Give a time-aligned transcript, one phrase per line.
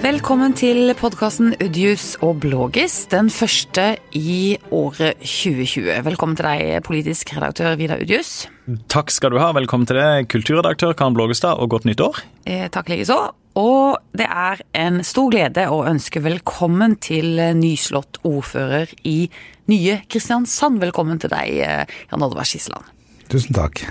[0.00, 5.90] Velkommen til podkasten Udjus og Blågis, den første i året 2020.
[6.06, 8.46] Velkommen til deg, politisk redaktør Vidar Udjus.
[8.88, 9.50] Takk skal du ha.
[9.52, 12.22] Velkommen til deg, kulturredaktør Karen Blågestad, og godt nytt år.
[12.48, 13.18] Eh, takk likeså.
[13.60, 19.28] Og det er en stor glede å ønske velkommen til nyslått ordfører i
[19.68, 20.80] nye Kristiansand.
[20.80, 22.88] Velkommen til deg, eh, Jan Oddvar Skisland.
[23.28, 23.84] Tusen takk.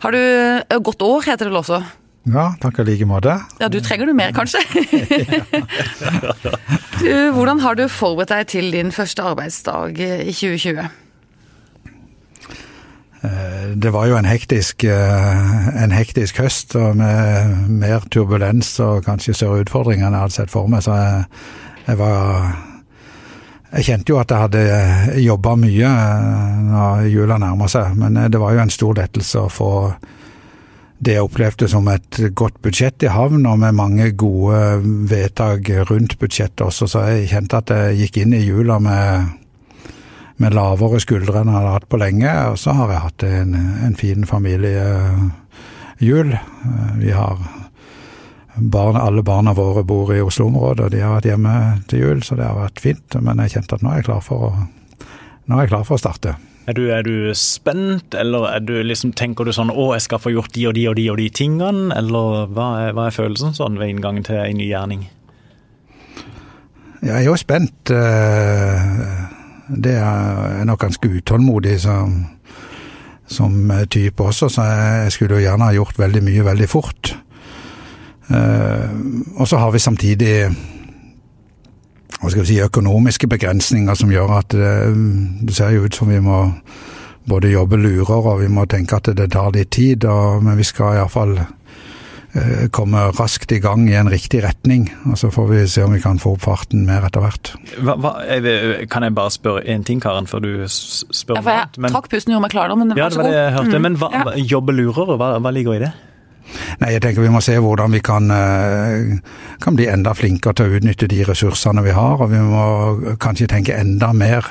[0.00, 1.84] Har du eh, godt år, heter det vel også?
[2.22, 3.34] Ja, takk i like måte.
[3.58, 4.60] Ja, du trenger du mer, kanskje?
[7.02, 10.86] du, hvordan har du forberedt deg til din første arbeidsdag i 2020?
[13.22, 19.04] Eh, det var jo en hektisk, eh, en hektisk høst, og med mer turbulens og
[19.04, 20.82] kanskje større utfordringer enn jeg hadde sett for meg.
[20.82, 21.24] Så jeg,
[21.86, 22.52] jeg var
[23.72, 28.40] Jeg kjente jo at jeg hadde jobba mye eh, når jula nærma seg, men det
[28.40, 29.94] var jo en stor lettelse å få
[31.02, 34.58] det jeg opplevde som et godt budsjett i havn, og med mange gode
[35.10, 36.86] vedtak rundt budsjettet også.
[36.86, 39.32] Så jeg kjente at jeg gikk inn i jula med,
[40.38, 42.36] med lavere skuldre enn jeg hadde hatt på lenge.
[42.52, 43.56] Og så har jeg hatt en,
[43.88, 46.36] en fin familiejul.
[47.02, 47.42] Vi har
[48.54, 51.56] barn, alle barna våre bor i Oslo-området, og de har vært hjemme
[51.90, 53.18] til jul, så det har vært fint.
[53.18, 54.54] Men jeg kjente at nå er jeg klar for å,
[55.50, 56.38] jeg klar for å starte.
[56.62, 60.20] Er du, er du, spent, eller er du liksom, tenker du sånn å, jeg skal
[60.22, 63.16] få gjort de og de og de og de tingene, eller hva er, hva er
[63.16, 65.08] følelsen sånn ved inngangen til en ny gjerning?
[67.02, 67.90] Jeg er jo spent.
[69.82, 72.14] Det er nok ganske utålmodig som,
[73.26, 77.16] som type også, så jeg skulle jo gjerne ha gjort veldig mye veldig fort.
[78.30, 80.36] Og så har vi samtidig
[82.22, 84.74] hva skal vi si, økonomiske begrensninger som gjør at det,
[85.42, 86.44] det ser jo ut som vi må
[87.28, 90.06] både jobbe lurer og vi må tenke at det tar litt tid.
[90.06, 94.88] Og, men vi skal iallfall eh, komme raskt i gang i en riktig retning.
[95.10, 97.52] og Så får vi se om vi kan få opp farten mer etter hvert.
[97.78, 98.14] Hva, hva,
[98.90, 101.38] kan jeg bare spørre én ting, Karen, før du spør?
[101.38, 103.36] Ja, for jeg trakk pusten og gjorde meg klar nå, men ja, det var det
[103.38, 103.76] jeg hørte.
[103.76, 103.86] Mm.
[103.88, 104.38] Men hva, ja.
[104.56, 105.92] jobbe lurer, hva, hva ligger i det?
[106.82, 108.28] Nei, jeg tenker vi må se hvordan vi kan,
[109.62, 112.22] kan, bli enda flinkere til å utnytte de ressursene vi har.
[112.22, 114.46] Og vi må kanskje tenke enda mer,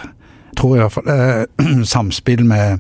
[0.60, 2.80] tror jeg i hvert samspill med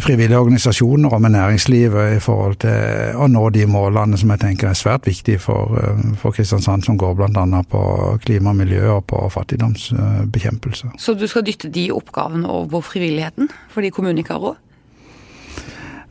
[0.00, 4.70] frivillige organisasjoner og med næringslivet i forhold til å nå de målene som jeg tenker
[4.70, 5.74] er svært viktige for,
[6.20, 7.62] for Kristiansand, som går bl.a.
[7.70, 7.82] på
[8.24, 10.94] klima og miljø og på fattigdomsbekjempelse.
[10.98, 14.64] Så du skal dytte de oppgavene over på frivilligheten, fordi kommunen ikke har råd?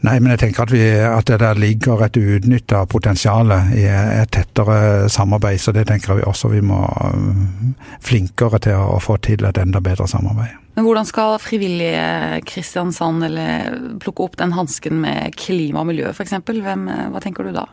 [0.08, 4.32] Nei, men jeg tenker at, vi, at det der ligger et uutnytta potensial i et
[4.32, 5.60] tettere samarbeid.
[5.60, 6.80] Så det tenker vi også vi må
[8.06, 10.56] flinkere til å få til et enda bedre samarbeid.
[10.78, 13.26] Men hvordan skal frivillige Kristiansand
[14.00, 16.38] plukke opp den hansken med klima og miljø f.eks.?
[16.38, 17.66] Hva tenker du da?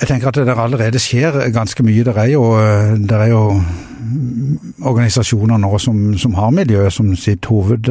[0.00, 2.04] Jeg tenker at det allerede skjer ganske mye.
[2.04, 2.44] Det er jo,
[2.98, 3.44] det er jo
[4.84, 7.90] organisasjoner nå som, som har miljø som sitt hoved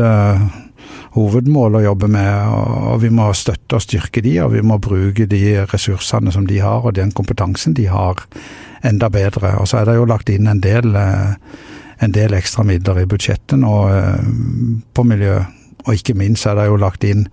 [1.13, 2.53] hovedmål å jobbe med.
[2.91, 6.59] og Vi må støtte og styrke de, og vi må bruke de ressursene som de
[6.63, 8.25] har og den kompetansen de har,
[8.83, 9.55] enda bedre.
[9.61, 13.61] Og så er det jo lagt inn en del, en del ekstra midler i budsjettet
[13.61, 13.75] nå
[14.93, 15.41] på miljø.
[15.83, 17.27] Og ikke minst er det jo lagt inn,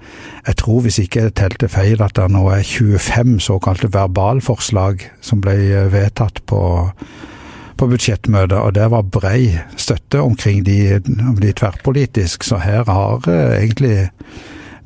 [0.46, 5.42] jeg tror hvis ikke jeg telte feil, at det nå er 25 såkalte verbalforslag som
[5.44, 5.56] ble
[5.92, 6.62] vedtatt på
[7.80, 12.44] på budsjettmøtet, og det var brei støtte omkring de, de tverrpolitisk.
[12.44, 14.10] Så her har eh, egentlig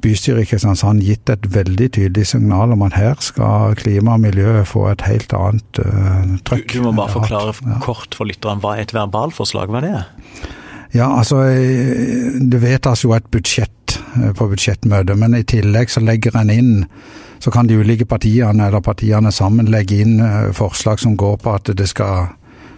[0.05, 4.61] bystyret i Kristiansand gitt et veldig tydelig signal om at her skal klima og miljø
[4.69, 6.69] få et helt annet uh, trøkk.
[6.75, 7.79] Du, du, må bare forklare ja.
[7.83, 10.05] kort for lytteren hva et verbalforslag hva det er?
[10.95, 11.43] Ja, altså
[12.39, 13.99] det vedtas jo et budsjett
[14.39, 16.85] på budsjettmøtet, men i tillegg så legger en inn
[17.43, 20.21] så kan de ulike partiene eller partiene sammen legge inn
[20.57, 22.31] forslag som går på at det skal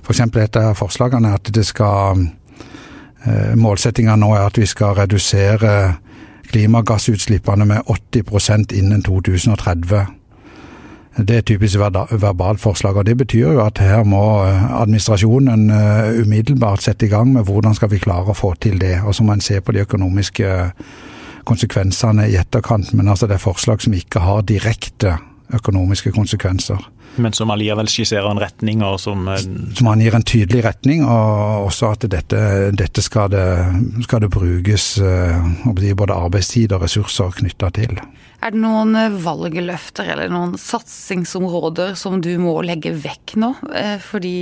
[0.07, 0.21] F.eks.
[0.21, 2.21] et av forslagene er at det skal
[3.27, 5.73] eh, Målsettinga nå er at vi skal redusere
[6.47, 10.05] klimagassutslippene med 80% innen 2030.
[11.17, 16.85] Det er typisk verbalforslag, og det betyr jo at her må eh, administrasjonen eh, umiddelbart
[16.85, 18.99] sette i gang med hvordan skal vi klare å få til det.
[19.01, 20.51] Og så må en se på de økonomiske
[21.49, 22.93] konsekvensene i etterkant.
[22.93, 25.17] Men altså det er forslag som ikke har direkte
[25.55, 26.81] økonomiske konsekvenser.
[27.17, 29.45] Men som allikevel skisserer en retning, og som eh,
[29.77, 32.41] Som angir en tydelig retning, og også at dette,
[32.77, 33.47] dette skal, det,
[34.05, 37.97] skal, det, brukes eh, både arbeidstid og ressurser knytta til.
[38.45, 43.55] Er det noen eh, valgløfter eller noen satsingsområder som du må legge vekk nå,
[44.05, 44.37] fordi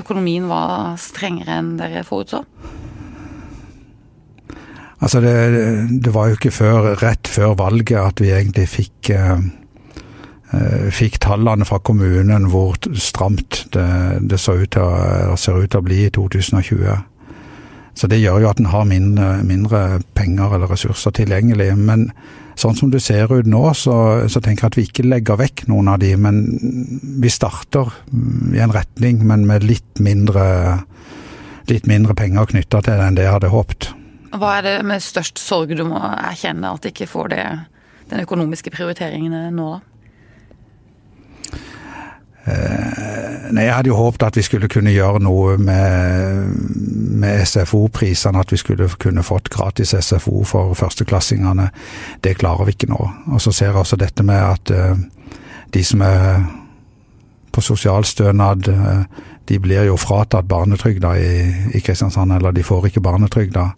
[0.00, 2.44] økonomien var strengere enn dere forutså?
[5.00, 5.32] Altså det,
[6.04, 9.08] det, var jo ikke før, rett før valget at vi egentlig fikk
[10.90, 13.86] fikk tallene fra kommunen hvor stramt det,
[14.26, 14.88] det ut å,
[15.38, 17.04] ser ut til å bli i 2020.
[17.94, 21.72] Så det gjør jo at en har mindre, mindre, penger eller ressurser tilgjengelig.
[21.76, 22.06] Men
[22.58, 23.96] sånn som det ser ut nå, så,
[24.30, 26.14] så, tenker jeg at vi ikke legger vekk noen av de.
[26.16, 26.40] Men
[27.20, 27.90] vi starter
[28.54, 30.44] i en retning, men med litt mindre,
[31.70, 33.90] litt mindre penger knytta til det enn det jeg hadde håpet.
[34.30, 37.46] Hva er det med størst sorg du må erkjenne at ikke får det,
[38.12, 39.89] den økonomiske prioriteringen nå, da?
[42.44, 46.54] Eh, nei, Jeg hadde jo håpet at vi skulle kunne gjøre noe med,
[47.20, 48.40] med SFO-prisene.
[48.40, 51.68] At vi skulle kunne fått gratis SFO for førsteklassingene.
[52.24, 53.00] Det klarer vi ikke nå.
[53.34, 54.96] Og så ser jeg også dette med at uh,
[55.74, 56.46] de som er
[57.52, 61.34] på sosialstønad, uh, de blir jo fratatt barnetrygda i,
[61.74, 62.32] i Kristiansand.
[62.32, 63.68] Eller de får ikke barnetrygda.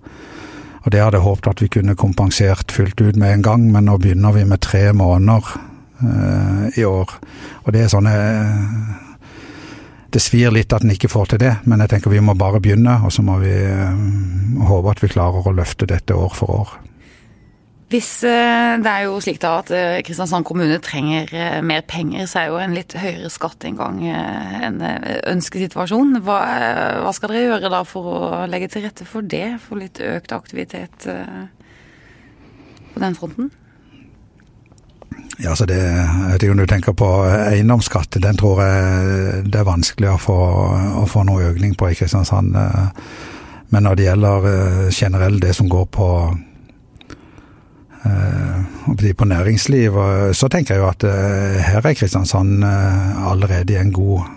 [0.83, 3.87] Og det hadde jeg håpet at vi kunne kompensert fullt ut med en gang, men
[3.87, 5.72] nå begynner vi med tre måneder
[6.77, 7.17] i år.
[7.65, 8.13] Og det er sånne
[10.13, 12.61] Det svir litt at en ikke får til det, men jeg tenker vi må bare
[12.61, 13.97] begynne, og så må vi uh,
[14.69, 16.75] håpe at vi klarer å løfte dette år for år.
[17.89, 19.73] Hvis det er jo slik da at
[20.05, 21.33] Kristiansand kommune trenger
[21.65, 24.79] mer penger, så er jo en litt høyere skatteinngang en
[25.29, 26.21] ønskesituasjon.
[26.25, 26.39] Hva,
[27.05, 29.59] hva skal dere gjøre da for å legge til rette for det?
[29.65, 31.05] For litt økt aktivitet
[32.95, 33.53] på den fronten?
[35.41, 38.19] Ja, så det, jeg vet ikke om du tenker på eiendomsskatt.
[38.21, 40.39] Den tror jeg det er vanskelig å få,
[41.03, 42.53] å få noe økning på i Kristiansand.
[43.73, 46.09] Men når det gjelder eh, generelt det som går på
[48.05, 49.97] eh, på næringsliv,
[50.37, 54.29] så tenker jeg jo at eh, her er Kristiansand allerede i en god,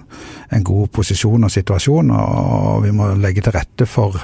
[0.55, 4.15] en god posisjon og situasjon, og vi må legge til rette for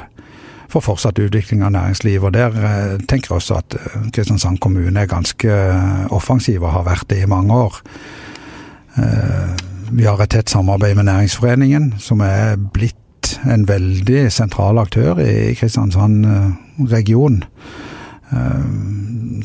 [0.72, 2.24] for fortsatt utvikling av næringsliv.
[2.24, 6.74] Og der eh, tenker jeg også at eh, Kristiansand kommune er ganske eh, offensiv og
[6.78, 7.82] har vært det i mange år.
[9.92, 15.54] Vi har et tett samarbeid med Næringsforeningen, som er blitt en veldig sentral aktør i
[15.56, 16.26] Kristiansand
[16.92, 17.38] region.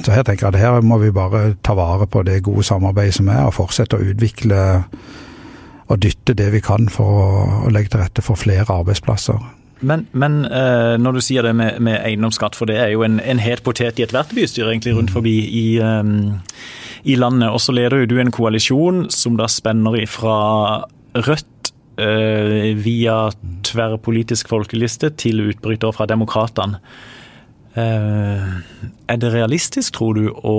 [0.03, 3.15] Så her tenker jeg at her må vi bare ta vare på det gode samarbeidet
[3.21, 4.65] som er, og fortsette å utvikle
[5.87, 7.23] og dytte det vi kan for
[7.67, 9.39] å legge til rette for flere arbeidsplasser.
[9.81, 13.19] Men, men uh, når du sier det med, med, eiendomsskatt, for det er jo en,
[13.21, 16.39] en het potet i ethvert bystyre egentlig rundt forbi i, um,
[17.05, 17.51] i landet.
[17.51, 20.39] Og så leder du en koalisjon som da spenner ifra
[21.17, 21.71] Rødt
[22.01, 23.19] uh, via
[23.65, 26.81] tverrpolitisk folkeliste til utbrytere fra Demokratene.
[27.77, 28.45] Eh,
[29.07, 30.55] er det realistisk, tror du, å,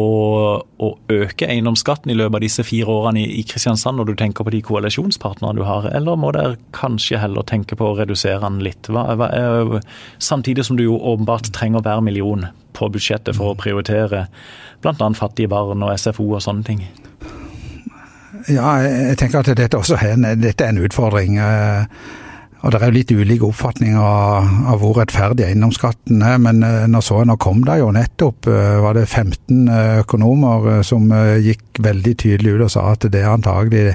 [0.62, 4.54] å, øke eiendomsskatten i løpet av disse fire årene i, Kristiansand, når du tenker på
[4.54, 8.92] de koalisjonspartnerne du har, eller må dere kanskje heller tenke på å redusere den litt?
[8.94, 9.80] Hva, hva er,
[10.22, 12.46] samtidig som du jo åpenbart trenger hver million
[12.78, 14.28] på budsjettet for å prioritere
[14.86, 15.10] bl.a.
[15.18, 16.86] fattige barn og SFO og sånne ting.
[18.46, 21.42] Ja, jeg tenker at dette også er en, dette er en utfordring.
[22.66, 26.88] Og Det er jo litt ulike oppfatninger av, av hvor rettferdig eiendomsskatten er, men uh,
[26.90, 31.06] nå så nå kom det jo nettopp uh, var det 15 uh, økonomer som
[31.44, 33.94] gikk veldig tydelig ut og sa at det er antagelig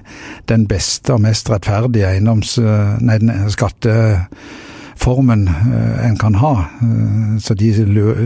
[0.50, 2.54] den beste og mest rettferdige eiendoms...
[3.02, 3.16] Nei,
[3.50, 5.42] skatteformen
[6.06, 6.52] en kan ha.
[7.42, 7.70] Så de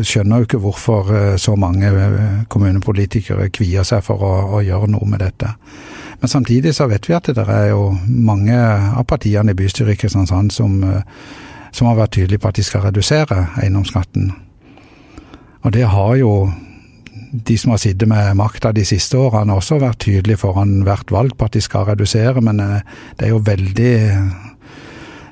[0.04, 1.88] skjønner jo ikke hvorfor så mange
[2.52, 5.54] kommunepolitikere kvier seg for å, å gjøre noe med dette.
[6.20, 10.00] Men samtidig så vet vi at det er jo mange av partiene i bystyret i
[10.00, 11.02] Kristiansand som, eh,
[11.73, 14.32] som har vært tydelige på at de skal redusere eiendomsskatten.
[15.62, 16.52] Og det har jo
[17.32, 21.37] de som har sittet med makta de siste årene også vært tydelige foran hvert valg
[21.37, 22.80] på at de skal redusere, men eh,
[23.18, 23.96] det er jo veldig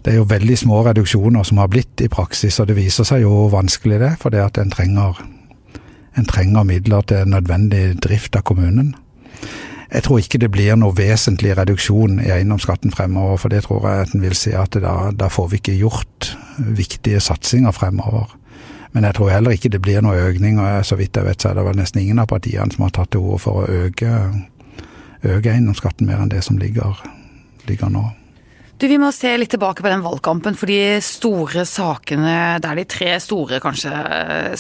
[0.05, 3.23] det er jo veldig små reduksjoner som har blitt i praksis, og det viser seg
[3.23, 5.23] jo vanskelig det, for det at en trenger,
[6.19, 8.93] en trenger midler til nødvendig drift av kommunen.
[9.95, 14.07] Jeg tror ikke det blir noe vesentlig reduksjon i eiendomsskatten fremover, for det tror jeg
[14.09, 18.33] at en vil si at da, da, får vi ikke gjort viktige satsinger fremover.
[18.93, 21.53] Men jeg tror heller ikke det blir noe økning, og så vidt jeg vet så
[21.53, 24.11] er det vel nesten ingen av partiene som har tatt til orde for å øke,
[25.23, 26.99] øke eiendomsskatten mer enn det som ligger,
[27.71, 28.09] ligger nå.
[28.78, 32.81] Du, Vi må se litt tilbake på den valgkampen, for de store sakene Det er
[32.81, 33.93] de tre store kanskje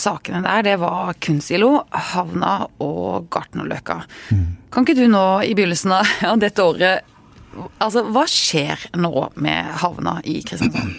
[0.00, 0.66] sakene der.
[0.68, 1.72] Det var Kunstsilo,
[2.12, 2.54] Havna
[2.84, 3.98] og Gartnerløkka.
[4.30, 4.46] Mm.
[4.74, 5.96] Kan ikke du nå i begynnelsen
[6.30, 7.10] av dette året
[7.54, 10.96] Altså, hva skjer nå med havna i Kristiansand?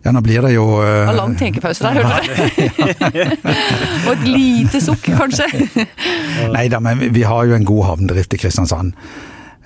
[0.00, 1.10] Ja, nå blir det jo uh...
[1.12, 3.34] Lang tenkepause der, hørte du?
[4.06, 5.44] Og et lite sukk, kanskje?
[6.54, 8.94] Nei da, men vi har jo en god havnedrift i Kristiansand.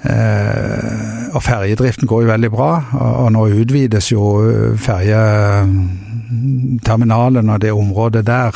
[0.05, 2.83] Eh, og ferjedriften går jo veldig bra,
[3.25, 8.53] og nå utvides jo eh, ferjeterminalen og det området der.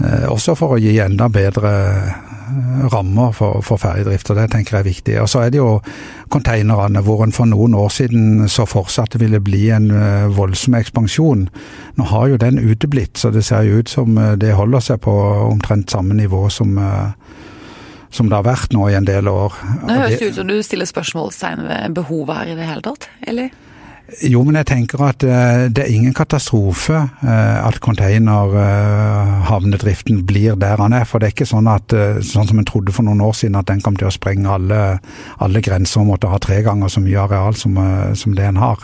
[0.00, 2.02] Eh, også for å gi enda bedre
[2.90, 5.20] rammer for, for ferjedrift, og det tenker jeg er viktig.
[5.22, 5.80] Og så er det jo
[6.34, 9.92] konteinerne, hvor en for noen år siden så fortsatt ville bli en
[10.34, 11.48] voldsom ekspansjon.
[11.96, 15.14] Nå har jo den uteblitt, så det ser jo ut som det holder seg på
[15.46, 16.74] omtrent samme nivå som
[18.10, 19.52] som det har vært nå i en del år.
[19.86, 23.48] Det høres ut som du stiller spørsmålstegn ved behovet her i det hele tatt, eller?
[24.26, 30.54] Jo, men jeg tenker at uh, det er ingen katastrofe uh, at containerhavnedriften uh, blir
[30.58, 31.04] der han er.
[31.06, 31.94] For det er ikke sånn at,
[32.26, 34.98] sånn som en trodde for noen år siden, at den kom til å sprenge alle,
[35.38, 37.72] alle grenser og måtte ha tre ganger så mye areal som,
[38.18, 38.78] som det en har.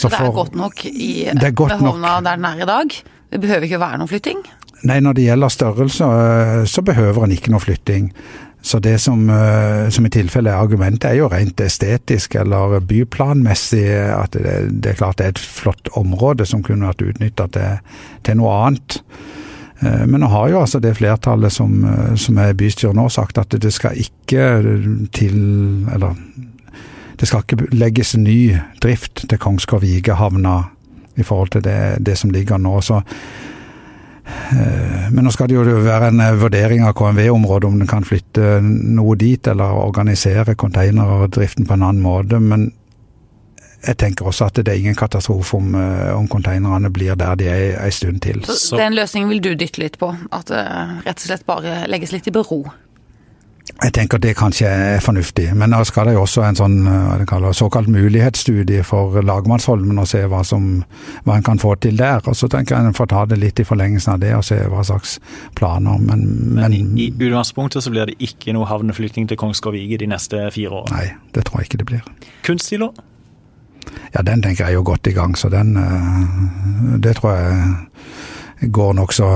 [0.00, 2.88] Så, så det er godt nok i, med havna der den er i dag?
[3.30, 4.40] Det behøver ikke være noen flytting?
[4.88, 6.06] Nei, når det gjelder størrelse,
[6.70, 8.12] så behøver en ikke noe flytting.
[8.62, 13.86] Så det som, eh, som, i tilfelle er argumentet, er jo rent estetisk eller byplanmessig.
[14.12, 17.78] At det, det, er klart det er et flott område som kunne vært utnytta til,
[18.22, 18.98] til, noe annet.
[19.80, 23.40] Eh, men nå har jo altså det flertallet som, eh, som er bystyret nå sagt
[23.40, 24.48] at det skal ikke
[25.16, 25.38] til
[25.94, 26.18] Eller
[27.20, 30.62] det skal ikke legges ny drift til Kongsgård-Vigehavna
[31.20, 32.80] i forhold til det, det som ligger nå.
[32.80, 33.59] så Eh,
[35.10, 38.58] men nå skal det jo være en eh, vurdering av KMV-området om den kan flytte
[38.62, 42.40] noe dit, eller organisere containerdriften på en annen måte.
[42.42, 42.70] Men
[43.86, 47.48] jeg tenker også at det er ingen katastrofe om, eh, om konteinerne blir der de
[47.48, 48.44] er en stund til.
[48.44, 50.12] Så den løsningen vil du dytte litt på?
[50.32, 50.62] At det
[51.06, 52.64] rett og slett bare legges litt i bero?
[53.80, 56.76] Jeg tenker det kanskje er fornuftig, men nå skal det jo også en sånn
[57.28, 60.82] kaller, såkalt mulighetsstudie for lagmannsholmen og se hva, som,
[61.24, 62.20] hva en kan få til der.
[62.28, 64.58] Og så tenker jeg en får ta det litt i forlengelsen av det og se
[64.68, 65.16] hva slags
[65.56, 65.96] planer.
[65.96, 70.10] Men, men, men i, i utgangspunktet så blir det ikke noe havneflytting til Kongsgård-Vige de
[70.12, 70.98] neste fire årene?
[70.98, 72.12] Nei, det tror jeg ikke det blir.
[72.44, 72.92] Kunststiler?
[74.14, 77.76] Ja, den tenker jeg er jo godt i gang, så den eh, Det tror jeg
[78.60, 79.26] går nokså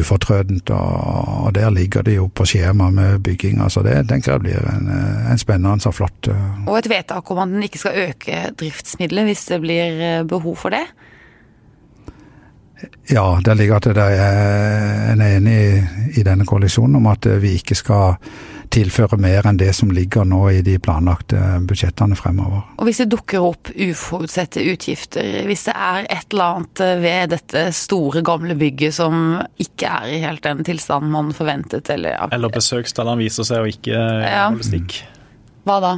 [0.00, 0.70] ufortrødent.
[0.70, 3.68] Og, der ligger det jo på skjema med bygginga.
[3.68, 4.88] Så Det tenker jeg blir en,
[5.32, 6.28] en spennende og flott
[6.66, 10.56] Og et vedtak om at den ikke skal øke driftsmidler hvis det blir eh, behov
[10.56, 10.84] for det?
[13.10, 17.74] Ja, der ligger at det er en enig i denne koalisjonen om at vi ikke
[17.74, 18.14] skal
[18.72, 22.64] tilføre mer enn det som ligger nå i de planlagte budsjettene fremover.
[22.78, 27.64] Og Hvis det dukker opp uforutsette utgifter, hvis det er et eller annet ved dette
[27.76, 32.28] store, gamle bygget som ikke er i helt den tilstanden man forventet, eller ja.
[32.34, 35.02] Eller besøkstallene viser seg å ikke holde stikk.
[35.68, 35.92] Hva da?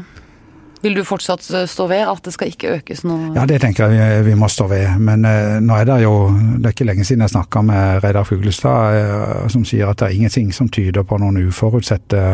[0.80, 3.34] Vil du fortsatt stå ved at det skal ikke økes noe?
[3.36, 4.86] Ja, det tenker jeg vi, må stå ved.
[5.02, 8.24] Men eh, nå er det jo Det er ikke lenge siden jeg snakka med Reidar
[8.28, 12.24] Fuglestad, eh, som sier at det er ingenting som tyder på noen uforutsette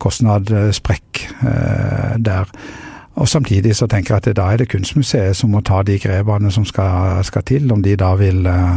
[0.00, 2.50] kostnadssprekk eh, der.
[3.16, 6.50] Og Samtidig så tenker jeg at da er det Kunstmuseet som må ta de grepene
[6.52, 7.70] som skal, skal til.
[7.72, 8.76] Om de da vil eh,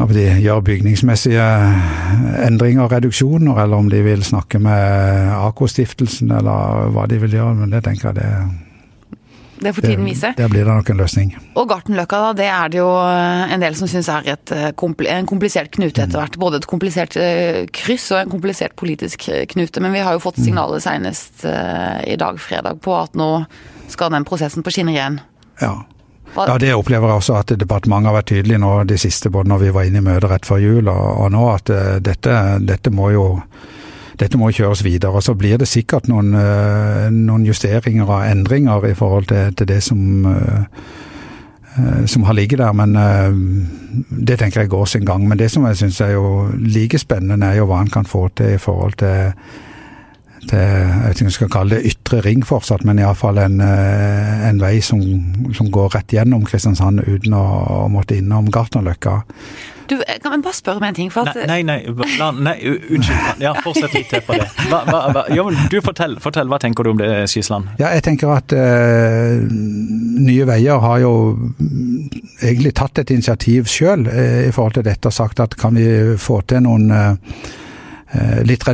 [0.00, 1.46] om de gjør bygningsmessige
[2.46, 7.56] endringer og reduksjoner, eller om de vil snakke med AK-stiftelsen, eller hva de vil gjøre.
[7.60, 8.30] Men det tenker jeg det
[9.62, 10.32] det får tiden vise.
[10.36, 11.28] Der blir det nok en løsning.
[11.54, 12.88] Og Gartenløkka, da, det er det jo
[13.54, 14.72] en del som syns er et, eh,
[15.14, 16.38] en komplisert knute etter hvert.
[16.40, 19.84] Både et komplisert eh, kryss og en komplisert politisk knute.
[19.84, 23.44] Men vi har jo fått signalet senest eh, i dag, fredag, på at nå
[23.92, 25.20] skal den prosessen på skinner igjen.
[25.62, 25.76] Ja,
[26.36, 29.62] ja, Det opplever jeg også at departementet har vært tydelig nå de siste, både når
[29.66, 32.92] vi var inne i møtet rett før jul og, og nå, at uh, dette, dette,
[32.94, 33.26] må jo
[34.20, 35.12] dette må kjøres videre.
[35.12, 39.68] og Så blir det sikkert noen, uh, noen justeringer og endringer i forhold til, til
[39.68, 42.72] det som, uh, som har ligget der.
[42.76, 42.96] Men
[44.08, 45.28] det tenker jeg går sin gang.
[45.28, 48.28] Men det som jeg syns er jo like spennende, er jo hva en kan få
[48.36, 49.32] til i forhold til
[50.50, 53.60] til jeg vet ikke om jeg skal kalle det ytre ring fortsatt, men iallfall en,
[53.64, 55.02] eh, en vei som,
[55.54, 57.44] som, går rett gjennom Kristiansand uten å,
[57.84, 59.22] å måtte innom Gartnerløkka.
[59.90, 61.10] Du, kan jeg bare spørre om en ting?
[61.12, 61.36] For at...
[61.50, 63.42] Nei, nei, nei, nei unnskyld.
[63.42, 64.46] Ja, Fortsett litt til på det.
[64.70, 67.74] Hva, hva, hva, jo, men du fortell, fortell, hva tenker du om det, Skisland?
[67.82, 71.12] Ja, jeg tenker at eh, Nye Veier har jo
[72.40, 75.88] egentlig tatt et initiativ sjøl eh, i forhold til dette og sagt at kan vi
[76.20, 77.58] få til noen Eh,
[78.44, 78.64] litt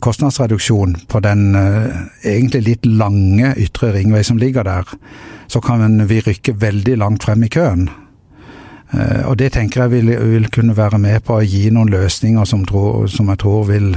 [0.00, 4.84] kostnadsreduksjon på den eh, egentlig litt lange ytre ringvei som ligger der,
[5.46, 7.88] så kan vi rykke veldig langt frem i køen.
[8.92, 12.44] Eh, og det tenker jeg vil, vil kunne være med på å gi noen løsninger
[12.48, 13.92] som, tro, som jeg tror vil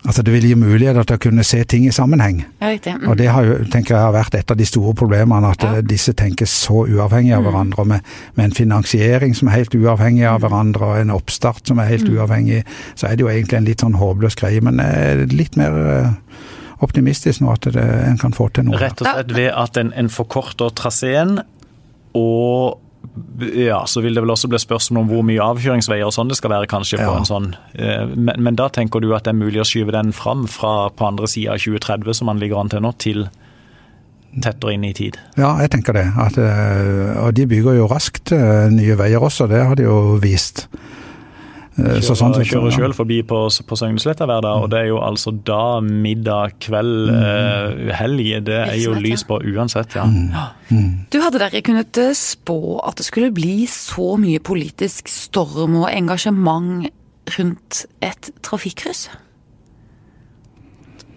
[0.00, 2.38] Altså Det vil gi muligheter til å kunne se ting i sammenheng.
[2.62, 3.02] Ja, mm.
[3.10, 5.74] Og det har jo, tenker jeg har vært et av de store problemene, at ja.
[5.76, 7.48] Eh, disse tenker så uavhengig av mm.
[7.48, 7.84] hverandre.
[7.90, 10.46] Med, med, en finansiering som er helt uavhengig av mm.
[10.46, 12.16] hverandre, og en oppstart som er helt mm.
[12.16, 12.62] uavhengig,
[12.94, 14.64] så er det jo egentlig en litt sånn håpløs greie.
[14.64, 16.10] Men eh, litt mer eh,
[16.80, 18.80] optimistisk nå at det, en kan få til noe.
[18.80, 21.42] Rett og slett ved at en, en forkorter traseen
[22.16, 22.80] og
[23.56, 26.36] ja, så vil det vel også bli spørsmål om hvor mye avkjøringsveier og sånn det
[26.36, 26.98] skal være, kanskje.
[27.00, 27.16] på Ja.
[27.18, 27.54] en sånn.
[27.74, 30.90] eh, Men, men da tenker du at det er mulig å skyve den fram fra
[30.90, 33.28] på andre sida av 2030, som man ligger an til nå, til
[34.42, 35.16] tettere inn i tid?
[35.36, 36.04] Ja, jeg tenker det.
[36.16, 40.18] At, eh, og de bygger jo raskt eh, nye veier også, det har de jo
[40.22, 40.68] vist.
[41.78, 44.80] Eh, så sånn Kjører, sett, kjører selv forbi på, på Søgnesletta hver dag, og det
[44.82, 48.30] er jo altså da middag, kveld, eh, helg.
[48.48, 50.06] Det er jo lys på uansett, ja.
[51.10, 55.90] Du hadde dere kunnet eh, spå at det skulle bli så mye politisk storm og
[55.92, 56.88] engasjement
[57.38, 59.08] rundt et trafikkryss?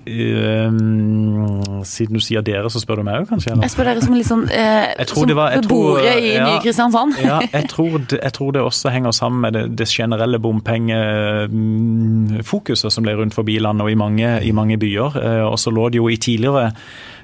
[0.04, 3.52] Um, siden du sier dere, så spør du meg òg, kanskje?
[3.54, 3.64] eller?
[3.64, 6.44] Jeg spør dere som liksom, eh, som var- jeg tror, beboere i ja.
[6.50, 7.14] nye Kristiansand.
[7.24, 12.92] Ja, jeg tror, det, jeg tror det også henger sammen med det, det generelle bompengefokuset
[12.92, 15.16] som ble rundt forbi landet og i mange, i mange byer.
[15.24, 16.72] Eh, Og så lå det jo i tidligere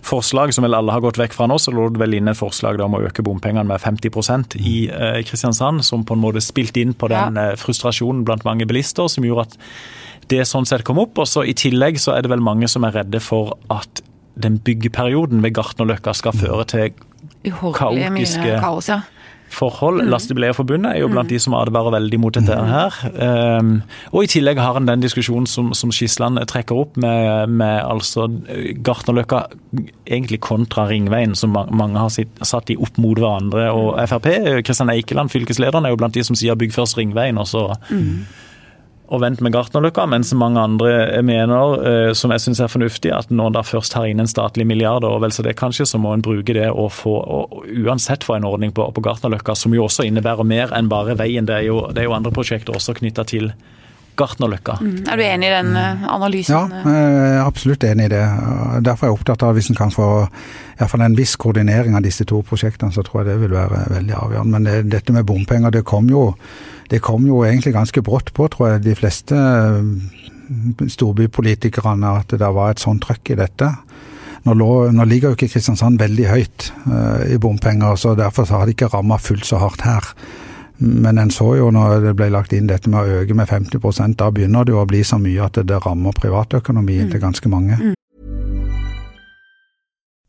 [0.05, 2.39] forslag, som vel alle har gått vekk fra nå, så lå det vel inne et
[2.39, 6.81] forslag om å øke bompengene med 50% i eh, Kristiansand, som på en måte spilte
[6.83, 9.59] inn på den eh, frustrasjonen blant mange bilister, som gjorde at
[10.29, 11.19] det sånn sett kom opp.
[11.19, 14.03] Og så I tillegg så er det vel mange som er redde for at
[14.39, 16.91] den byggeperioden ved Gartnerløkka skal føre til
[17.43, 19.01] kaotiske mye kaotiske- kaos, ja.
[19.53, 20.03] Forhold.
[20.09, 22.97] Lastebileierforbundet er jo blant de som advarer veldig mot dette her.
[23.59, 23.71] Um,
[24.13, 28.27] og i tillegg har en den diskusjonen som, som Skisland trekker opp med, med altså
[28.49, 29.45] eh, Gartnerløkka
[30.09, 33.69] egentlig kontra Ringveien, som mange har sitt, satt de opp mot hverandre.
[33.75, 34.29] Og Frp,
[34.65, 37.69] Kristian Eikeland, fylkeslederen, er jo blant de som sier bygg først Ringveien, og så
[39.09, 43.31] og vent med Gartnerløkka, mens mange andre mener, eh, som jeg syns er fornuftig, at
[43.33, 46.01] når en da først har inn en statlig milliard, og vel så det kanskje, så
[46.01, 49.73] må en bruke det og få og uansett få en ordning på, på Gartnerløkka, som
[49.73, 51.49] jo også innebærer mer enn bare veien.
[51.49, 53.51] Det er jo, det er jo andre prosjekter også knytta til
[54.19, 54.79] Gartnerløkka.
[54.83, 56.55] Er du enig i den analysen?
[56.55, 56.95] Ja, analysen?
[56.95, 58.23] jeg er absolutt enig i det.
[58.85, 60.09] Derfor er jeg opptatt av hvis en kan få
[60.79, 64.15] iallfall en viss koordinering av disse to prosjektene, så tror jeg det vil være veldig
[64.15, 64.53] avgjørende.
[64.55, 66.31] Men det, dette med bompenger, det kom, jo,
[66.91, 70.27] det kom jo egentlig ganske brått på, tror jeg, de fleste eh,
[70.95, 73.73] storbypolitikerne, at det var et sånt trøkk i dette.
[74.47, 78.59] Nå, lå, nå ligger jo ikke Kristiansand veldig høyt uh, i bompenger, så derfor så
[78.59, 80.13] har det ikke ramma fullt så hardt her.
[80.79, 84.15] Men en så jo når det ble lagt inn dette med å øke med 50
[84.15, 87.11] da begynner det jo å bli så mye at det rammer privatøkonomien mm.
[87.11, 87.75] til ganske mange.
[87.79, 87.95] Mm.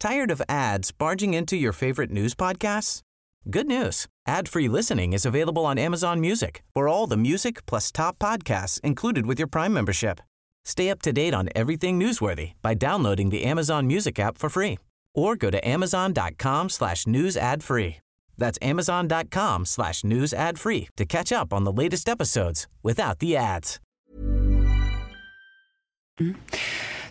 [0.01, 3.03] Tired of ads barging into your favorite news podcasts?
[3.49, 4.07] Good news.
[4.27, 9.27] Ad-free listening is available on Amazon Music for all the music plus top podcasts included
[9.27, 10.21] with your Prime membership.
[10.65, 14.79] Stay up to date on everything newsworthy by downloading the Amazon Music app for free
[15.15, 17.99] or go to amazon.com slash news ad free.
[18.41, 23.37] That's amazon.com slash news ad free to catch up on the latest episodes without the
[23.37, 23.79] ads.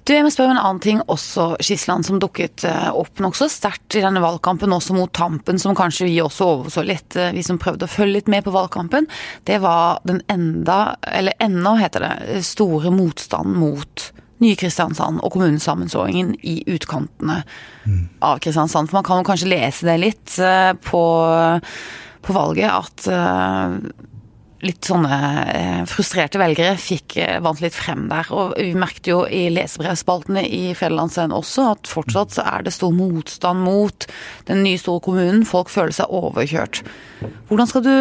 [0.04, 3.46] Du, jeg må spørre om en annen ting også, Skisland, som dukket eh, opp nokså
[3.52, 7.44] sterkt i denne valgkampen, også mot tampen, som kanskje vi også overså litt, eh, vi
[7.46, 9.06] som prøvde å følge litt med på valgkampen.
[9.50, 14.10] Det var den enda, eller ennå heter det, store motstanden mot
[14.44, 17.42] nye Kristiansand og kommunesammenslåingen i utkantene
[18.24, 18.90] av Kristiansand.
[18.90, 21.02] For man kan jo kanskje lese det litt eh, på,
[22.26, 23.76] på valget, at eh,
[24.64, 25.18] litt sånne
[25.56, 28.32] eh, frustrerte velgere fikk vant litt frem der.
[28.36, 32.96] Og vi merket jo i lesebrevspaltene i Fjellandsveien også at fortsatt så er det stor
[32.96, 34.08] motstand mot
[34.52, 35.46] den nye store kommunen.
[35.48, 36.84] Folk føler seg overkjørt.
[37.52, 37.94] Hvordan skal du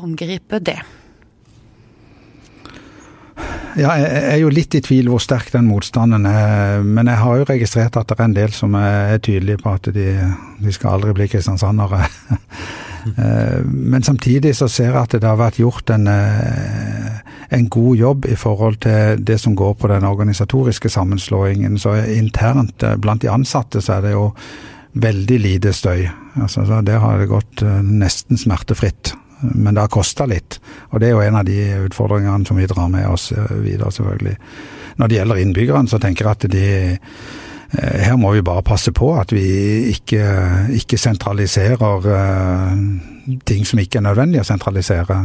[0.00, 0.80] angripe det?
[3.72, 6.82] Ja, jeg er jo litt i tvil hvor sterk den motstanden er.
[6.84, 9.88] Men jeg har jo registrert at det er en del som er tydelige på at
[9.94, 10.08] de,
[10.60, 12.06] de skal aldri bli kristiansandere.
[13.02, 17.16] Eh, Men samtidig så ser jeg at det har vært gjort en, eh,
[17.50, 21.78] en god jobb i forhold til det som går på den organisatoriske sammenslåingen.
[21.78, 24.28] Så internt eh, blant de ansatte så er det jo
[24.94, 26.06] veldig lite støy.
[26.38, 29.16] Altså, der har det gått nesten smertefritt.
[29.42, 30.60] Men det har kosta litt.
[30.92, 33.90] Og det er jo en av de utfordringene som vi drar med oss eh, videre,
[33.92, 34.36] selvfølgelig.
[35.00, 38.92] Når det gjelder innbyggerne, så tenker jeg at de eh, her må vi bare passe
[38.94, 39.46] på at vi
[39.90, 40.22] ikke,
[40.78, 42.84] ikke sentraliserer eh,
[43.48, 45.18] ting som ikke er nødvendig å sentralisere.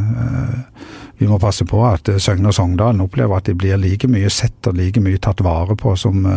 [1.17, 4.69] Vi må passe på at Søgne og Sogndalen opplever at de blir like mye sett
[4.69, 6.27] og like mye tatt vare på som,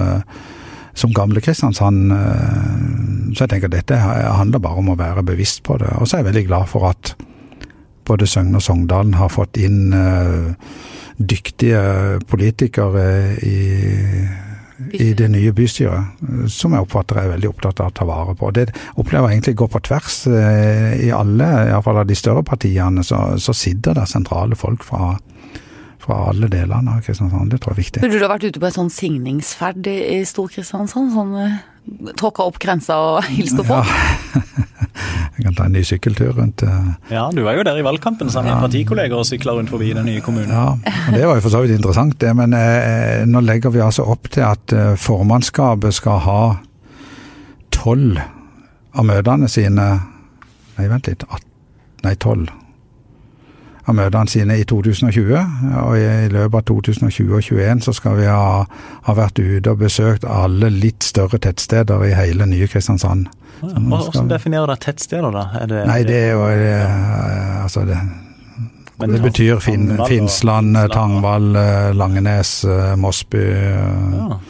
[0.97, 2.15] som gamle Kristiansand.
[3.37, 5.93] Så jeg tenker dette handler bare om å være bevisst på det.
[6.01, 7.13] Og så er jeg veldig glad for at
[8.11, 10.53] både Søgne og Sogndalen har fått inn eh,
[11.21, 13.05] dyktige politikere
[13.45, 13.59] i,
[14.97, 18.37] i det nye bystyret, eh, som jeg oppfatter er veldig opptatt av å ta vare
[18.39, 18.51] på.
[18.57, 23.05] Det opplever jeg egentlig går på tvers eh, i alle, iallfall av de større partiene,
[23.07, 25.13] så, så sitter det sentrale folk fra,
[26.03, 27.53] fra alle delene av Kristiansand.
[27.53, 28.05] Det tror jeg er viktig.
[28.07, 31.15] Burde du ha vært ute på en sånn signingsferd i, Stor-Kristiansand?
[31.15, 33.95] Sånn tråkka opp grensa og hilst på folk?
[35.41, 36.61] Vi kan ta en ny sykkeltur rundt.
[36.61, 38.67] Uh, ja, du var jo der i valgkampen sammen med ja.
[38.67, 40.53] partikolleger og sykla rundt forbi den nye kommunen.
[40.53, 42.35] Ja, og det var jo for så vidt interessant det.
[42.37, 46.43] Men eh, nå legger vi altså opp til at eh, formannskapet skal ha
[47.73, 49.91] tolv av møtene sine
[50.77, 51.25] Nei, vent litt.
[52.05, 52.53] Nei, tolv
[53.91, 55.35] av møtene sine i 2020.
[55.83, 58.65] Og i løpet av 2020 og 2021 så skal vi ha,
[59.07, 63.29] ha vært ute og besøkt alle litt større tettsteder i hele nye Kristiansand.
[63.61, 65.67] Ja, Hvordan definerer dere tettsteder, da?
[65.69, 66.77] Det, nei, det er jo det,
[67.61, 67.99] Altså, det,
[69.05, 72.63] det betyr fin, Finnsland, Tangvall, eh, Langenes,
[72.97, 73.45] Mossby.
[73.45, 73.45] Mosby.
[74.17, 74.41] Ja.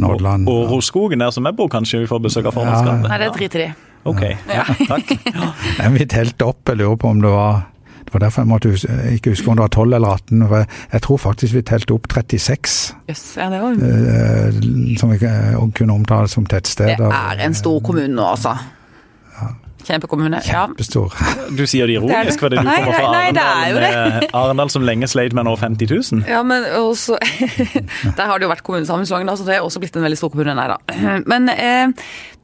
[0.00, 0.48] Nordland.
[0.48, 3.06] Og Roskogen der som jeg bor, kanskje vi får besøk av formannskapet?
[3.06, 3.12] Ja.
[3.12, 3.70] Nei, det driter i.
[4.08, 5.10] Ok, ja, takk.
[5.28, 5.90] Ja.
[5.92, 7.66] vi telte opp, jeg lurer på om det var
[8.12, 10.48] var derfor jeg måtte huske, ikke huske om det var 12 eller 18.
[10.48, 12.74] For jeg tror faktisk vi telte opp 36.
[13.10, 13.78] Yes, ja, det var...
[13.78, 14.60] Eh,
[15.00, 17.00] som vi kunne omtale som tettsteder.
[17.00, 18.56] Det er en stor kommune nå, altså.
[19.86, 20.40] Kjempekommune.
[20.44, 21.14] Kjempestor.
[21.58, 25.08] Du sier det ironisk fordi du nei, kommer fra nei, nei, Arendal, Arendal som lenge
[25.10, 26.22] sleit med nå 50 000?
[26.30, 27.18] Ja, men også
[28.18, 30.54] Der har det jo vært kommunesammenslåing, så det er også blitt en veldig stor kommune,
[30.56, 30.78] nei da.
[31.32, 31.90] Men eh,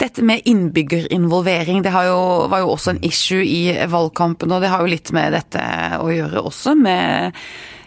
[0.02, 2.18] dette med innbyggerinvolvering, det jo,
[2.52, 5.62] var jo også en issue i valgkampen, og det har jo litt med dette
[6.00, 7.36] å gjøre også, med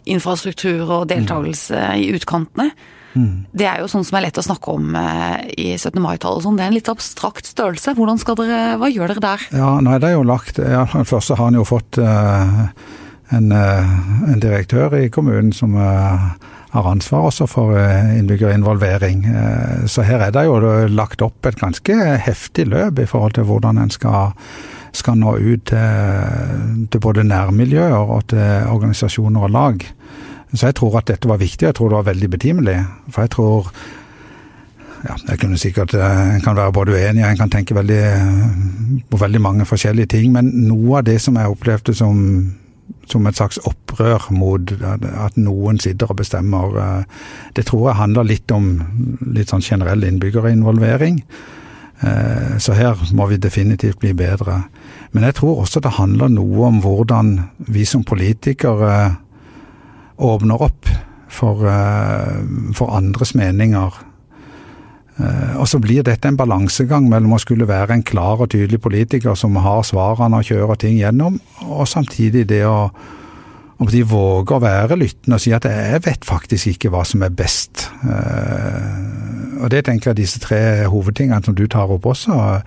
[0.09, 2.71] infrastruktur og deltakelse i utkantene.
[3.15, 5.97] Det er jo sånn som er lett å snakke om eh, i 17.
[6.03, 6.45] mai-tallet.
[6.45, 6.59] Sånn.
[6.59, 7.95] Det er en litt abstrakt størrelse.
[7.97, 9.47] Hvordan skal dere, Hva gjør dere der?
[9.55, 12.69] Ja, nei, det er jo lagt, ja, Først så har han jo fått uh,
[13.33, 13.91] en, uh,
[14.29, 16.29] en, direktør i kommunen som uh,
[16.69, 19.23] har ansvar også for innbyggerinvolvering.
[19.89, 20.59] Så her er det jo
[20.93, 24.35] lagt opp et ganske heftig løp i forhold til hvordan en skal,
[24.93, 29.87] skal nå ut til, til både nærmiljøer og til organisasjoner og lag.
[30.53, 32.77] Så jeg tror at dette var viktig, jeg tror det var veldig betimelig.
[33.13, 33.71] For jeg tror
[35.05, 38.03] ja, jeg kunne sikkert, eh, En kan være både uenig og en kan tenke veldig,
[39.09, 40.31] på veldig mange forskjellige ting.
[40.31, 42.55] Men noe av det som jeg opplevde som,
[43.07, 44.71] som et slags opprør mot
[45.25, 47.03] at noen sitter og bestemmer, eh,
[47.55, 48.83] det tror jeg handler litt om
[49.21, 51.23] litt sånn generell innbyggerinvolvering.
[52.01, 54.63] Eh, så her må vi definitivt bli bedre.
[55.11, 59.15] Men jeg tror også det handler noe om hvordan vi som politikere
[60.19, 60.87] åpner opp
[61.29, 63.93] for, eh, for andres meninger.
[65.19, 68.81] Eh, og så blir dette en balansegang mellom å skulle være en klar og tydelig
[68.81, 72.91] politiker som har svarene og kjører ting gjennom, og samtidig det å
[73.79, 77.23] om de våger å være lyttende og si at 'jeg vet faktisk ikke hva som
[77.23, 77.87] er best'.
[78.03, 82.61] Uh, og det tenker jeg disse tre hovedtingene som du tar opp også.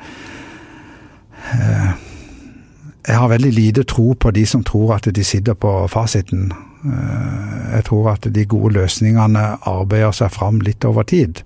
[3.08, 6.52] Jeg har veldig lite tro på de som tror at de sitter på fasiten.
[6.85, 11.45] Eh, jeg tror at de gode løsningene arbeider seg fram litt over tid.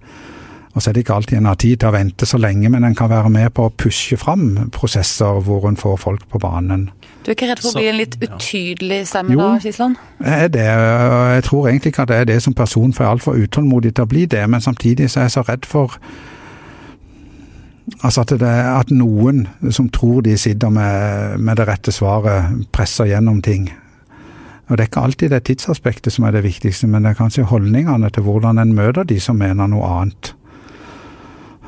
[0.77, 2.85] Og så er det ikke alltid en har tid til å vente så lenge, men
[2.85, 6.91] en kan være med på å pushe fram prosesser hvor en får folk på banen.
[7.25, 9.97] Du er ikke redd for å bli en litt utydelig stemme da, Kisland?
[10.21, 10.67] Jeg er det.
[10.67, 13.95] Jeg tror egentlig ikke at det er det som person, for jeg er altfor utålmodig
[13.97, 14.45] til å bli det.
[14.53, 15.97] Men samtidig så er jeg så redd for
[18.03, 23.07] Altså at, det, at noen som tror de sitter med, med det rette svaret, presser
[23.13, 23.69] gjennom ting.
[24.67, 27.47] Og Det er ikke alltid det tidsaspektet som er det viktigste, men det er kanskje
[27.47, 30.33] holdningene til hvordan en møter de som mener noe annet.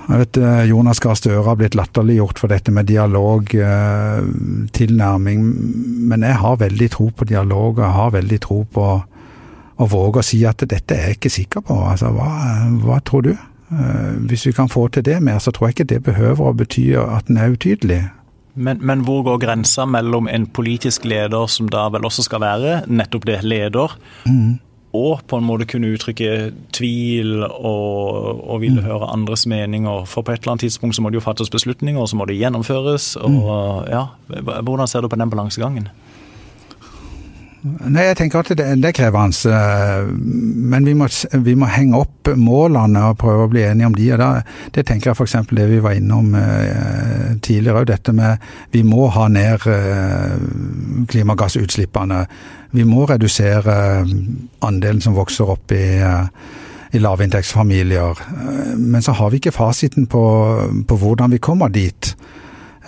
[0.08, 4.22] Jeg vet eh, Jonas Gahr Støre har blitt latterliggjort for dette med dialog, eh,
[4.72, 5.44] tilnærming,
[6.08, 8.86] men jeg har veldig tro på dialog, og jeg har veldig tro på
[9.78, 11.76] å våge å si at dette er jeg ikke sikker på.
[11.92, 12.30] Altså, hva,
[12.82, 13.34] hva tror du?
[13.68, 16.56] Eh, hvis vi kan få til det mer, så tror jeg ikke det behøver å
[16.56, 18.00] bety at en er utydelig.
[18.54, 22.80] Men, men, hvor går grensa mellom en politisk leder, som da vel også skal være
[22.90, 23.94] nettopp det, leder,
[24.26, 24.58] mm.
[24.98, 28.88] og på en måte kunne uttrykke tvil og, og ville mm.
[28.88, 30.04] høre andres meninger?
[30.10, 32.26] For på et eller annet tidspunkt så må det jo fattes beslutninger, og så må
[32.26, 33.14] det gjennomføres.
[33.16, 33.90] og mm.
[33.92, 34.04] ja,
[34.62, 35.88] Hvordan ser du på den balansegangen?
[37.88, 39.52] Nei, jeg tenker at det, det er krevende.
[39.52, 40.08] Eh,
[40.72, 41.08] men vi må,
[41.44, 44.10] vi må, henge opp målene og prøve å bli enige om de.
[44.16, 44.30] og da,
[44.74, 45.36] Det tenker jeg f.eks.
[45.52, 46.34] det vi var innom
[47.44, 48.38] tidligere tidligere, dette med
[48.72, 50.38] vi må ha ned eh,
[51.08, 52.26] klimagassutslippene.
[52.70, 54.04] Vi må redusere
[54.60, 55.98] andelen som vokser opp i,
[56.92, 58.20] i lavinntektsfamilier.
[58.76, 60.24] Men så har vi ikke fasiten på,
[60.88, 62.14] på hvordan vi kommer dit.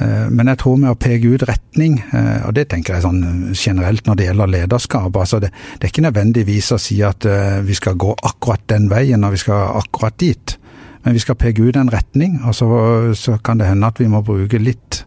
[0.00, 3.52] Eh, men jeg tror med å peke ut retning, eh, og det tenker jeg sånn
[3.52, 7.60] generelt når det gjelder lederskap altså det, det, er ikke nødvendigvis å si at eh,
[7.66, 10.56] vi skal gå akkurat den veien og vi skal akkurat dit.
[11.04, 12.68] Men vi skal peke ut en retning, og så,
[13.16, 15.02] så kan det hende at vi må bruke litt,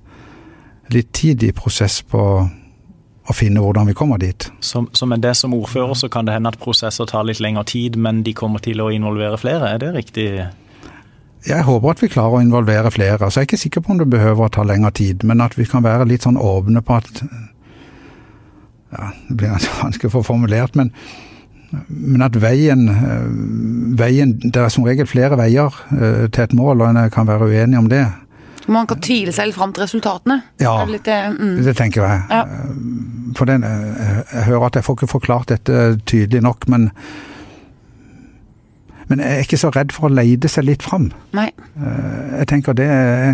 [0.94, 2.24] litt tid i prosess på
[3.24, 4.50] å finne hvordan vi kommer dit.
[4.60, 7.64] Så, så med det som ordfører så kan det hende at prosesser tar litt lengre
[7.70, 10.28] tid, men de kommer til å involvere flere, er det riktig?
[11.48, 13.28] Jeg håper at vi klarer å involvere flere.
[13.28, 15.58] Så jeg er ikke sikker på om det behøver å ta lengre tid, men at
[15.58, 17.12] vi kan være litt sånn åpne på at
[18.94, 19.54] ja, Det blir
[19.84, 20.92] vanskelig å få formulert, men,
[21.90, 22.86] men at veien,
[23.98, 25.74] veien Det er som regel flere veier
[26.30, 28.06] til et mål, og en kan være uenig om det.
[28.72, 30.40] Man kan tvile seg litt fram til resultatene?
[30.62, 31.56] Ja, det, litt, mm.
[31.66, 32.22] det, tenker jeg.
[32.32, 32.46] Ja.
[33.36, 36.92] For den, jeg hører at jeg får ikke forklart dette tydelig nok, men
[39.10, 41.10] men jeg er ikke så redd for å leide seg litt fram.
[41.36, 41.50] Nei.
[42.40, 42.90] Jeg tenker det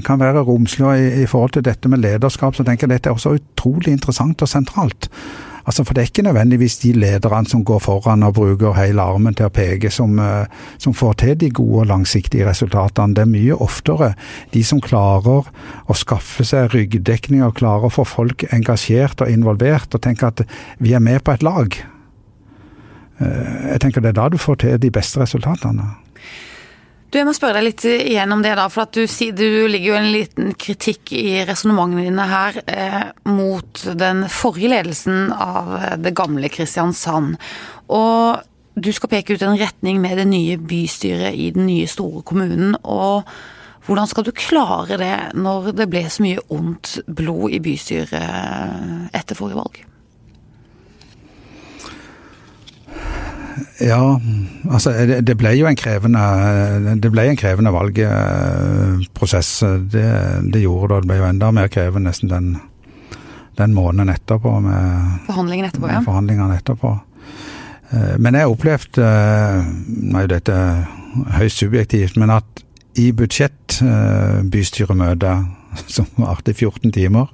[0.08, 3.20] kan være romslig, i, i forhold til dette med lederskap, så tenker jeg dette er
[3.20, 5.10] også utrolig interessant og sentralt.
[5.70, 9.36] Altså, For det er ikke nødvendigvis de lederne som går foran og bruker hele armen
[9.38, 10.18] til å peke, som,
[10.82, 13.14] som får til de gode og langsiktige resultatene.
[13.14, 14.14] Det er mye oftere
[14.54, 15.46] de som klarer
[15.86, 20.42] å skaffe seg ryggdekning og klarer å få folk engasjert og involvert, og tenker at
[20.80, 21.78] vi er med på et lag.
[23.20, 25.90] Jeg tenker det er da du får til de beste resultatene.
[27.10, 28.68] Du, Jeg må spørre deg litt igjen om det, da.
[28.70, 29.02] For at du,
[29.34, 35.34] du ligger jo en liten kritikk i resonnementene dine her eh, mot den forrige ledelsen
[35.34, 37.40] av det gamle Kristiansand.
[37.90, 38.46] Og
[38.80, 42.78] du skal peke ut en retning med det nye bystyret i den nye store kommunen.
[42.84, 43.26] og
[43.90, 48.14] hvordan skal du klare det når det ble så mye ondt blod i bystyret
[49.18, 49.80] etter forrige valg?
[53.82, 54.20] Ja,
[54.70, 54.92] altså
[55.26, 56.22] det ble jo en krevende,
[57.02, 59.52] det ble en krevende valgprosess.
[59.92, 60.10] Det,
[60.54, 61.02] det gjorde det.
[61.04, 62.48] Det ble jo enda mer krevende nesten den,
[63.60, 64.52] den måneden etterpå.
[64.66, 64.82] Med
[65.28, 66.00] forhandlingene etterpå, ja.
[66.06, 66.90] Forhandlingene etterpå.
[68.22, 69.06] Men jeg opplevde
[69.90, 70.56] Nå er jo dette
[71.40, 72.50] høyst subjektivt, men at
[73.00, 75.38] i budsjettbystyremøtet,
[75.96, 77.30] som varte i 14 timer,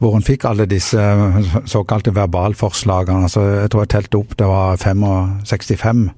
[0.00, 1.00] hvor hun fikk alle disse
[1.70, 3.28] såkalte verbalforslagene.
[3.28, 6.08] Altså, jeg tror jeg telte opp, det var 65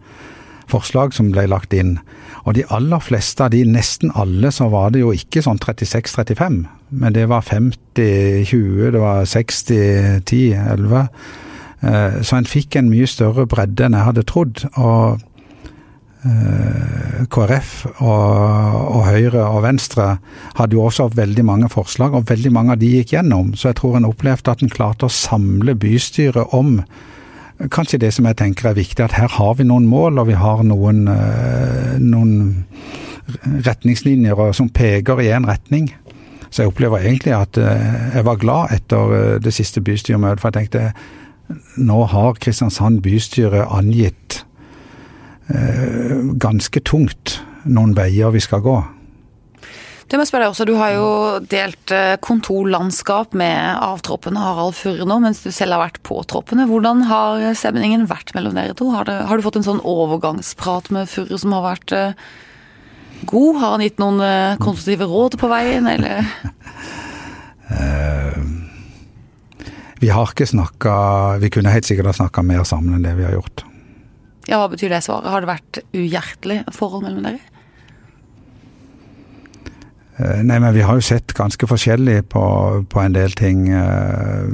[0.71, 1.99] forslag som ble lagt inn.
[2.47, 6.61] Og de aller fleste av de, nesten alle, så var det jo ikke sånn 36-35,
[6.91, 11.09] men det var 50-20, det var 60-10-11.
[12.27, 14.63] Så en fikk en mye større bredde enn jeg hadde trodd.
[14.75, 15.26] og Eh,
[17.31, 20.17] KrF og, og, Høyre og Venstre
[20.59, 23.53] hadde jo også veldig mange forslag, og veldig mange av de gikk gjennom.
[23.57, 26.81] Så jeg tror en opplevde at en klarte å samle bystyret om
[27.73, 30.39] kanskje det som jeg tenker er viktig, at her har vi noen mål, og vi
[30.39, 32.65] har noen, eh, noen
[33.67, 35.89] retningslinjer som peker i én retning.
[36.51, 40.69] Så jeg opplever egentlig at eh, jeg var glad etter det siste bystyremøtet, for jeg
[40.69, 40.93] tenkte
[41.79, 44.46] nå har Kristiansand bystyre angitt Eh,
[45.47, 47.37] ganske tungt
[47.71, 48.77] noen veier vi skal gå.
[50.07, 51.07] Det må jeg spørre deg også, Du har jo
[51.51, 56.69] delt eh, kontorlandskap med avtroppende Harald Furre nå, mens du selv har vært påtroppende.
[56.71, 58.93] Hvordan har stemningen vært mellom dere to?
[58.95, 62.15] Har, det, har, du fått en sånn overgangsprat med Furre som har vært uh,
[63.27, 63.59] god?
[63.59, 64.23] Har han gitt noen
[64.63, 66.23] konstruktive råd på veien, eller?
[69.99, 70.93] vi har ikke snakka
[71.43, 73.67] Vi kunne helt sikkert ha snakka mer sammen enn det vi har gjort.
[74.47, 75.31] Ja, Hva betyr det svaret?
[75.33, 77.43] Har det vært uhjertelig forhold mellom dere?
[80.17, 82.43] Eh, nei, men vi har jo sett ganske forskjellig på,
[82.89, 83.67] på en del ting.
[83.69, 84.47] Eh,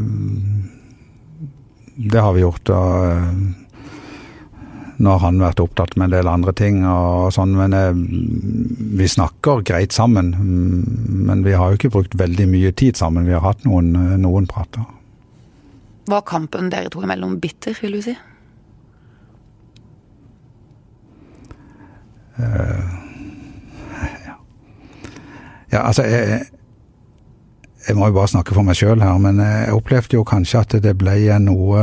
[2.12, 2.72] det har vi gjort.
[2.72, 3.28] og eh,
[5.02, 7.72] Nå har han vært opptatt med en del andre ting og sånn, men
[8.94, 10.30] vi snakker greit sammen.
[11.26, 13.26] Men vi har jo ikke brukt veldig mye tid sammen.
[13.26, 13.90] Vi har hatt noen,
[14.22, 14.84] noen prater.
[16.10, 18.14] Var kampen dere to imellom bitter, vil du si?
[24.26, 24.36] ja.
[25.72, 25.80] ja.
[25.80, 26.46] altså jeg,
[27.88, 30.78] jeg, må jo bare snakke for meg sjøl her, men jeg opplevde jo kanskje at
[30.84, 31.82] det ble en noe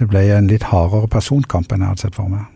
[0.00, 2.48] Det ble en litt hardere personkamp enn jeg hadde sett for meg.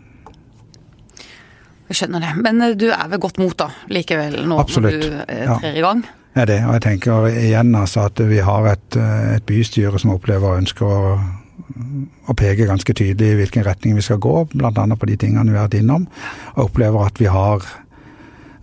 [1.87, 2.31] Jeg skjønner det.
[2.43, 4.97] Men eh, du er ved godt mot da, likevel, nå Absolutt.
[4.97, 5.75] når du eh, trer ja.
[5.77, 6.03] i gang?
[6.35, 6.57] Ja, det.
[6.67, 8.97] Og jeg tenker igjen altså at vi har et,
[9.37, 11.15] et bystyre som opplever og ønsker å
[12.27, 14.71] og peker ganske tydelig i hvilken retning vi skal gå, bl.a.
[14.71, 16.07] på de tingene vi har vært innom.
[16.55, 17.65] Og opplever at vi har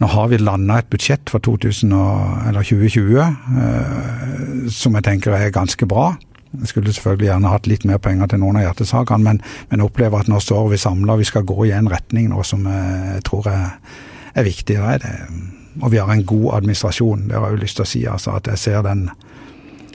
[0.02, 1.92] Nå har vi landa et budsjett for 2000
[2.50, 6.08] eller 2020 eh, som jeg tenker er ganske bra.
[6.50, 9.38] Jeg skulle selvfølgelig gjerne hatt litt mer penger til noen av hjertesakene, men,
[9.70, 12.66] men opplever at nå står vi samla vi skal gå i en retning nå som
[12.66, 13.78] jeg tror er,
[14.34, 14.80] er viktig.
[14.82, 18.04] Og vi har en god administrasjon, det har jeg jo lyst til å si.
[18.10, 19.06] altså At jeg ser den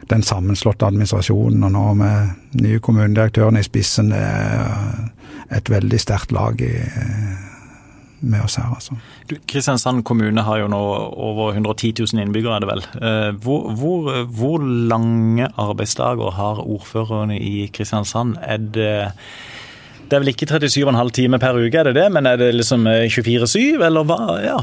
[0.09, 6.33] den sammenslåtte administrasjonen, og nå med nye kommunedirektøren i spissen, det er et veldig sterkt
[6.35, 6.73] lag i,
[8.19, 8.97] med oss her, altså.
[9.29, 10.81] Du, Kristiansand kommune har jo nå
[11.13, 12.83] over 110 000 innbyggere, er det vel.
[12.99, 18.37] Eh, hvor, hvor, hvor lange arbeidsdager har ordførerne i Kristiansand?
[18.41, 18.91] Er det
[20.09, 22.07] det er vel ikke 37,5 timer per uke, er det det?
[22.09, 24.17] Men er det liksom 24-7, eller hva?
[24.41, 24.57] Ja.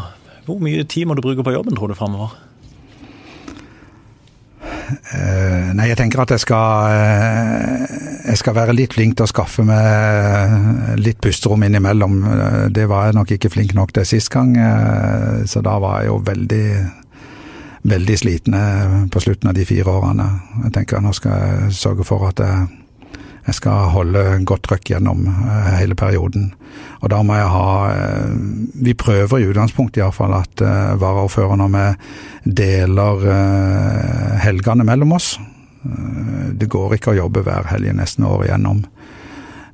[0.46, 2.35] Hvor mye tid må du bruke på jobben, tror du, framover?
[4.87, 7.87] Uh, nei, jeg tenker at jeg skal uh,
[8.27, 12.16] Jeg skal være litt flink til å skaffe meg litt pusterom innimellom.
[12.75, 14.57] Det var jeg nok ikke flink nok til sist gang,
[15.46, 16.66] så da var jeg jo veldig
[17.87, 18.62] veldig slitne
[19.14, 20.27] på slutten av de fire årene.
[20.64, 22.66] Jeg tenker at nå skal jeg sørge for at jeg
[23.46, 26.50] jeg skal holde godt trøkk gjennom eh, hele perioden.
[27.00, 28.32] Og da må jeg ha eh,
[28.87, 30.62] Vi prøver i utgangspunktet iallfall at
[31.00, 31.85] varaordføreren og vi
[32.59, 33.22] deler
[34.42, 35.37] helgene mellom oss.
[35.82, 38.85] Det går ikke å jobbe hver helg nesten året igjennom.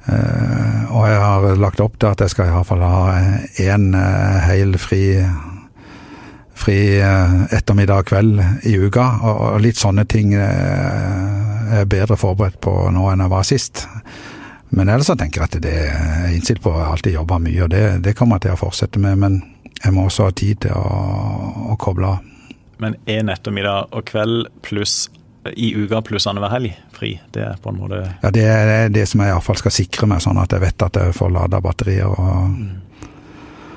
[0.09, 3.03] Og jeg har lagt opp til at jeg skal iallfall ha
[3.61, 3.93] én
[4.47, 5.03] hel fri
[6.63, 10.35] fri ettermiddag kveld i uka, og litt sånne ting
[11.73, 13.87] er bedre forberedt på nå enn jeg var sist.
[14.73, 17.73] Men ellers så tenker jeg at det er innstilt på å alltid jobbe mye, og
[17.75, 19.19] det, det, kommer jeg til å fortsette med.
[19.21, 19.41] Men
[19.83, 22.31] jeg må også ha tid til å, å koble av.
[22.83, 25.11] Men én ettermiddag og kveld pluss
[25.59, 29.05] i uka pluss annenhver helg fri, det er på en måte Ja, det er det
[29.11, 32.09] som jeg iallfall skal sikre meg, sånn at jeg vet at jeg får lada batterier.
[32.09, 32.73] og mm.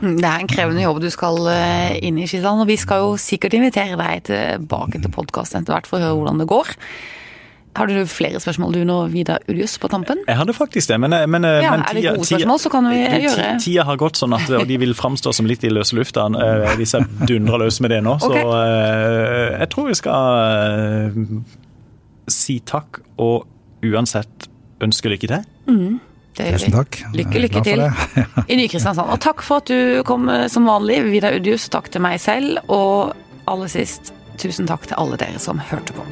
[0.05, 2.61] Det er en krevende jobb du skal eh, inn i, Skisland.
[2.61, 6.17] Og vi skal jo sikkert invitere deg tilbake til podkasten etter hvert for å høre
[6.19, 6.73] hvordan det går.
[7.75, 10.21] Har du flere spørsmål du nå, Vidar Ulius, på tampen?
[10.27, 12.59] Jeg hadde faktisk det, men, eh, men, eh, ja, men tida, Er det gode spørsmål,
[12.59, 15.63] så kan vi gjøre Tida har gått sånn at og de vil framstå som litt
[15.63, 18.15] i løse lufta eh, hvis jeg dundrer løs med det nå.
[18.15, 18.41] Okay.
[18.41, 21.11] Så jeg tror vi skal
[22.31, 23.45] si takk og
[23.83, 24.47] uansett
[24.81, 25.43] ønske lykke til.
[25.67, 25.99] Mm.
[26.35, 27.01] Tusen takk.
[27.15, 27.83] Lykke, lykke til
[28.51, 29.11] i Ny-Kristiansand.
[29.11, 31.67] Og takk for at du kom som vanlig, Vidar Udius.
[31.71, 32.63] Takk til meg selv.
[32.71, 33.15] Og
[33.51, 36.07] aller sist, tusen takk til alle dere som hørte på.